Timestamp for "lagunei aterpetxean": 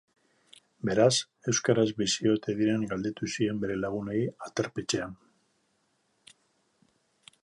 3.83-5.17